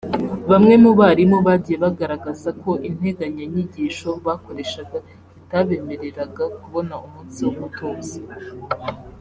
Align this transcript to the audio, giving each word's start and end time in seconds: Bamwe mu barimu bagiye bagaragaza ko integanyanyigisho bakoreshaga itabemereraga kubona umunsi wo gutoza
Bamwe 0.51 0.73
mu 0.83 0.91
barimu 0.99 1.37
bagiye 1.47 1.77
bagaragaza 1.85 2.49
ko 2.61 2.71
integanyanyigisho 2.89 4.09
bakoreshaga 4.25 4.97
itabemereraga 5.39 6.43
kubona 6.61 6.93
umunsi 7.05 7.39
wo 7.45 7.53
gutoza 7.59 8.15